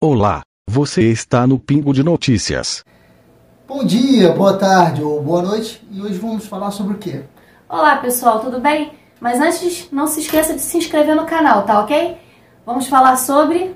Olá, 0.00 0.42
você 0.70 1.10
está 1.10 1.44
no 1.44 1.58
Pingo 1.58 1.92
de 1.92 2.04
Notícias. 2.04 2.84
Bom 3.66 3.84
dia, 3.84 4.30
boa 4.30 4.56
tarde 4.56 5.02
ou 5.02 5.20
boa 5.20 5.42
noite 5.42 5.84
e 5.90 6.00
hoje 6.00 6.16
vamos 6.20 6.46
falar 6.46 6.70
sobre 6.70 6.94
o 6.94 6.98
quê? 6.98 7.24
Olá 7.68 7.96
pessoal, 7.96 8.38
tudo 8.38 8.60
bem? 8.60 8.92
Mas 9.18 9.40
antes, 9.40 9.90
não 9.90 10.06
se 10.06 10.20
esqueça 10.20 10.54
de 10.54 10.60
se 10.60 10.78
inscrever 10.78 11.16
no 11.16 11.26
canal, 11.26 11.64
tá 11.64 11.80
ok? 11.80 12.16
Vamos 12.64 12.86
falar 12.86 13.16
sobre. 13.16 13.74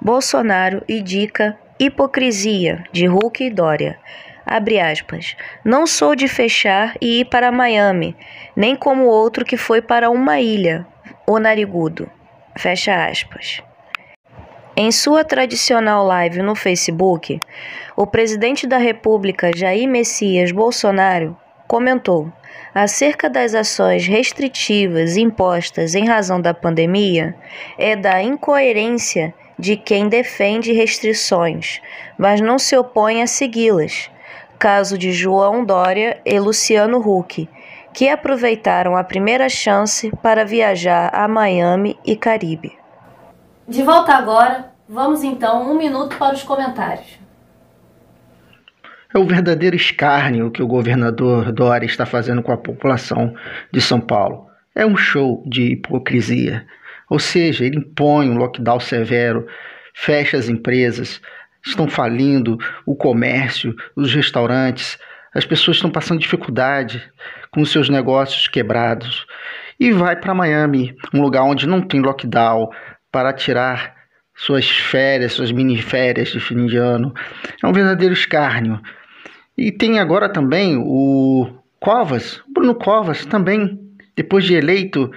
Bolsonaro 0.00 0.82
indica 0.88 1.56
hipocrisia 1.78 2.82
de 2.90 3.06
Hulk 3.06 3.44
e 3.44 3.50
Dória. 3.50 4.00
Abre 4.44 4.80
aspas. 4.80 5.36
Não 5.64 5.86
sou 5.86 6.16
de 6.16 6.26
fechar 6.26 6.96
e 7.00 7.20
ir 7.20 7.26
para 7.26 7.52
Miami, 7.52 8.16
nem 8.56 8.74
como 8.74 9.04
outro 9.04 9.44
que 9.44 9.56
foi 9.56 9.80
para 9.80 10.10
uma 10.10 10.40
ilha, 10.40 10.84
o 11.28 11.38
narigudo. 11.38 12.10
Fecha 12.56 13.06
aspas. 13.06 13.62
Em 14.74 14.90
sua 14.90 15.22
tradicional 15.22 16.02
live 16.06 16.40
no 16.40 16.54
Facebook, 16.54 17.38
o 17.94 18.06
presidente 18.06 18.66
da 18.66 18.78
República, 18.78 19.50
Jair 19.54 19.86
Messias 19.86 20.50
Bolsonaro, 20.50 21.36
comentou 21.68 22.32
acerca 22.74 23.28
das 23.28 23.54
ações 23.54 24.06
restritivas 24.06 25.18
impostas 25.18 25.94
em 25.94 26.06
razão 26.06 26.40
da 26.40 26.54
pandemia 26.54 27.34
é 27.76 27.94
da 27.94 28.22
incoerência 28.22 29.34
de 29.58 29.76
quem 29.76 30.08
defende 30.08 30.72
restrições, 30.72 31.82
mas 32.16 32.40
não 32.40 32.58
se 32.58 32.74
opõe 32.74 33.20
a 33.20 33.26
segui-las. 33.26 34.10
Caso 34.58 34.96
de 34.96 35.12
João 35.12 35.66
Dória 35.66 36.18
e 36.24 36.40
Luciano 36.40 36.96
Huck, 36.98 37.46
que 37.92 38.08
aproveitaram 38.08 38.96
a 38.96 39.04
primeira 39.04 39.50
chance 39.50 40.10
para 40.22 40.46
viajar 40.46 41.10
a 41.12 41.28
Miami 41.28 41.98
e 42.06 42.16
Caribe. 42.16 42.81
De 43.68 43.82
volta 43.82 44.12
agora, 44.14 44.72
vamos 44.88 45.22
então 45.22 45.70
um 45.70 45.78
minuto 45.78 46.16
para 46.16 46.34
os 46.34 46.42
comentários. 46.42 47.18
É 49.14 49.18
o 49.18 49.24
verdadeiro 49.24 49.76
escárnio 49.76 50.50
que 50.50 50.62
o 50.62 50.66
governador 50.66 51.52
Dória 51.52 51.86
está 51.86 52.04
fazendo 52.04 52.42
com 52.42 52.50
a 52.50 52.56
população 52.56 53.34
de 53.70 53.80
São 53.80 54.00
Paulo. 54.00 54.46
É 54.74 54.84
um 54.84 54.96
show 54.96 55.44
de 55.46 55.72
hipocrisia. 55.72 56.66
Ou 57.08 57.18
seja, 57.18 57.64
ele 57.64 57.76
impõe 57.76 58.28
um 58.28 58.36
lockdown 58.36 58.80
severo, 58.80 59.46
fecha 59.94 60.36
as 60.36 60.48
empresas, 60.48 61.20
estão 61.64 61.86
falindo 61.86 62.58
o 62.84 62.96
comércio, 62.96 63.76
os 63.94 64.12
restaurantes, 64.12 64.98
as 65.34 65.44
pessoas 65.44 65.76
estão 65.76 65.90
passando 65.90 66.20
dificuldade 66.20 67.02
com 67.50 67.64
seus 67.64 67.88
negócios 67.88 68.48
quebrados 68.48 69.26
e 69.78 69.90
vai 69.92 70.14
para 70.16 70.32
Miami, 70.32 70.94
um 71.12 71.20
lugar 71.20 71.42
onde 71.42 71.66
não 71.66 71.80
tem 71.80 72.00
lockdown, 72.00 72.70
para 73.12 73.32
tirar 73.32 73.94
suas 74.34 74.68
férias, 74.68 75.34
suas 75.34 75.52
mini 75.52 75.80
férias 75.80 76.30
de 76.30 76.40
fim 76.40 76.66
de 76.66 76.78
ano. 76.78 77.14
É 77.62 77.66
um 77.66 77.72
verdadeiro 77.72 78.14
escárnio. 78.14 78.80
E 79.56 79.70
tem 79.70 79.98
agora 80.00 80.28
também 80.28 80.76
o 80.78 81.48
Covas, 81.78 82.42
Bruno 82.48 82.74
Covas 82.74 83.26
também, 83.26 83.78
depois 84.16 84.44
de 84.44 84.54
eleito, 84.54 85.12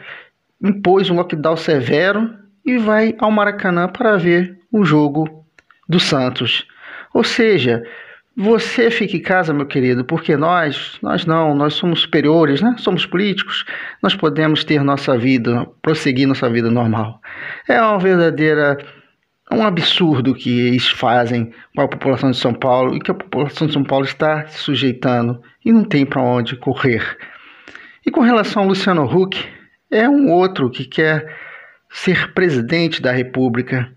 impôs 0.62 1.10
um 1.10 1.16
lockdown 1.16 1.56
severo 1.56 2.30
e 2.66 2.78
vai 2.78 3.16
ao 3.18 3.32
Maracanã 3.32 3.88
para 3.88 4.18
ver 4.18 4.60
o 4.72 4.84
jogo 4.84 5.46
do 5.88 6.00
Santos. 6.00 6.68
Ou 7.14 7.24
seja, 7.24 7.82
você 8.38 8.92
fica 8.92 9.16
em 9.16 9.22
casa, 9.22 9.54
meu 9.54 9.66
querido, 9.66 10.04
porque 10.04 10.36
nós, 10.36 10.98
nós 11.02 11.26
não, 11.26 11.56
nós 11.56 11.76
somos 11.76 12.02
superiores, 12.02 12.62
né? 12.62 12.76
Somos 12.78 13.06
políticos, 13.06 13.64
nós 14.04 14.14
podemos 14.14 14.64
ter 14.64 14.84
nossa 14.84 15.18
vida, 15.18 15.66
prosseguir 15.82 16.28
nossa 16.28 16.50
vida 16.50 16.70
normal. 16.70 17.22
É 17.68 17.82
uma 17.82 17.98
verdadeira 17.98 18.78
um 19.52 19.64
absurdo 19.64 20.34
que 20.34 20.68
eles 20.68 20.90
fazem 20.90 21.54
com 21.76 21.82
a 21.82 21.88
população 21.88 22.32
de 22.32 22.38
São 22.38 22.54
Paulo 22.54 22.96
e 22.96 23.00
que 23.00 23.12
a 23.12 23.14
população 23.14 23.68
de 23.68 23.74
São 23.74 23.84
Paulo 23.84 24.06
está 24.06 24.46
se 24.48 24.58
sujeitando 24.58 25.42
e 25.64 25.72
não 25.72 25.84
tem 25.84 26.06
para 26.06 26.22
onde 26.22 26.56
correr. 26.56 27.18
E 28.06 28.12
com 28.12 28.22
relação 28.22 28.64
ao 28.64 28.68
Luciano 28.70 29.04
Huck, 29.04 29.48
é 29.92 30.10
um 30.10 30.32
outro 30.32 30.70
que 30.70 30.84
quer 30.84 31.34
ser 31.90 32.34
presidente 32.34 33.02
da 33.02 33.12
República. 33.12 33.90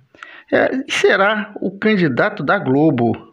É, 0.53 0.71
será 0.89 1.53
o 1.61 1.79
candidato 1.79 2.43
da 2.43 2.59
Globo 2.59 3.28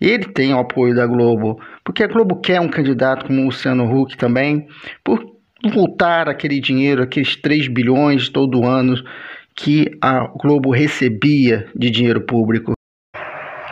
ele 0.00 0.26
tem 0.26 0.54
o 0.54 0.58
apoio 0.58 0.94
da 0.94 1.06
Globo, 1.06 1.60
porque 1.84 2.02
a 2.02 2.06
Globo 2.06 2.40
quer 2.40 2.60
um 2.60 2.68
candidato 2.68 3.26
como 3.26 3.42
o 3.42 3.44
Luciano 3.46 3.84
Huck 3.84 4.16
também, 4.16 4.66
por 5.02 5.24
voltar 5.72 6.28
aquele 6.28 6.60
dinheiro, 6.60 7.02
aqueles 7.02 7.34
3 7.36 7.68
bilhões 7.68 8.28
todo 8.28 8.64
ano 8.64 8.94
que 9.56 9.90
a 10.00 10.20
Globo 10.40 10.70
recebia 10.70 11.66
de 11.74 11.90
dinheiro 11.90 12.20
público. 12.20 12.74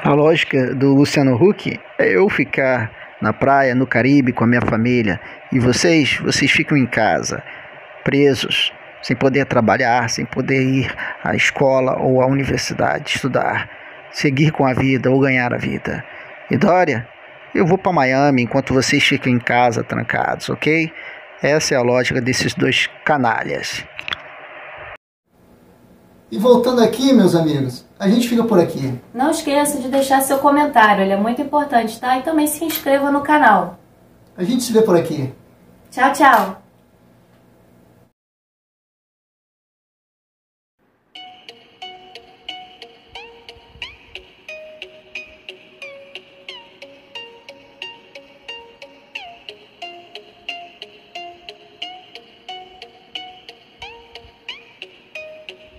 A 0.02 0.12
lógica 0.12 0.74
do 0.74 0.94
Luciano 0.94 1.36
Huck 1.36 1.78
é 1.98 2.16
eu 2.16 2.28
ficar 2.28 2.90
na 3.20 3.32
praia, 3.32 3.74
no 3.74 3.86
Caribe 3.86 4.32
com 4.32 4.44
a 4.44 4.46
minha 4.46 4.60
família 4.60 5.20
e 5.52 5.58
vocês, 5.58 6.18
vocês 6.18 6.50
ficam 6.50 6.76
em 6.76 6.86
casa, 6.86 7.42
presos, 8.04 8.72
sem 9.02 9.16
poder 9.16 9.46
trabalhar, 9.46 10.10
sem 10.10 10.26
poder 10.26 10.62
ir 10.62 10.94
à 11.22 11.34
escola 11.34 12.00
ou 12.00 12.20
à 12.20 12.26
universidade 12.26 13.16
estudar, 13.16 13.70
seguir 14.10 14.50
com 14.50 14.66
a 14.66 14.74
vida 14.74 15.10
ou 15.10 15.20
ganhar 15.20 15.54
a 15.54 15.58
vida. 15.58 16.04
E 16.50 16.56
Dória, 16.56 17.08
eu 17.54 17.66
vou 17.66 17.76
para 17.76 17.92
Miami 17.92 18.42
enquanto 18.42 18.72
vocês 18.72 19.02
ficam 19.02 19.32
em 19.32 19.38
casa 19.38 19.82
trancados, 19.82 20.48
ok? 20.48 20.92
Essa 21.42 21.74
é 21.74 21.76
a 21.76 21.82
lógica 21.82 22.20
desses 22.20 22.54
dois 22.54 22.88
canalhas. 23.04 23.84
E 26.30 26.38
voltando 26.38 26.82
aqui, 26.82 27.12
meus 27.12 27.34
amigos, 27.34 27.84
a 27.98 28.08
gente 28.08 28.28
fica 28.28 28.44
por 28.44 28.58
aqui. 28.60 28.94
Não 29.14 29.30
esqueça 29.30 29.80
de 29.80 29.88
deixar 29.88 30.20
seu 30.20 30.38
comentário, 30.38 31.02
ele 31.02 31.12
é 31.12 31.16
muito 31.16 31.40
importante, 31.42 31.98
tá? 32.00 32.18
E 32.18 32.22
também 32.22 32.46
se 32.46 32.64
inscreva 32.64 33.10
no 33.10 33.22
canal. 33.22 33.78
A 34.36 34.44
gente 34.44 34.62
se 34.62 34.72
vê 34.72 34.82
por 34.82 34.96
aqui. 34.96 35.32
Tchau, 35.90 36.12
tchau. 36.12 36.65